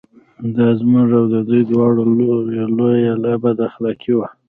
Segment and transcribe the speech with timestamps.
[0.55, 4.27] دا زموږ او د دوی دواړو لوریو لویه بد اخلاقي وه.